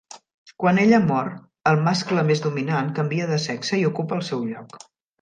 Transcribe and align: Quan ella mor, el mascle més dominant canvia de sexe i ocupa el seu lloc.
Quan 0.63 0.79
ella 0.83 0.99
mor, 1.03 1.29
el 1.73 1.77
mascle 1.89 2.25
més 2.31 2.43
dominant 2.49 2.93
canvia 3.01 3.31
de 3.35 3.41
sexe 3.49 3.83
i 3.85 3.89
ocupa 3.95 4.21
el 4.23 4.29
seu 4.33 4.47
lloc. 4.53 4.81